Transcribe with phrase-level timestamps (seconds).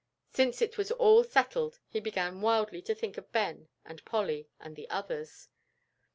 [0.31, 4.75] Since it was all settled, he began wildly to think of Ben and Polly and
[4.75, 5.47] the others.